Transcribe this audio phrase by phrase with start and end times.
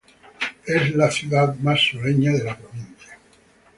[0.65, 3.19] Es la ciudad más sureña de la provincia.